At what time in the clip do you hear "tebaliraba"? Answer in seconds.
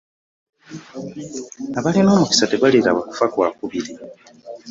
2.51-2.99